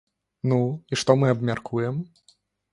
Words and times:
Ну, 0.53 0.57
і 0.95 0.99
што 1.03 1.17
мы 1.21 1.31
абмяркуем? 1.35 2.03